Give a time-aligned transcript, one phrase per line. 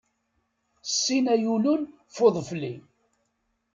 [0.91, 1.81] Ṣṣin ay ulun
[2.15, 2.73] f uḍefli.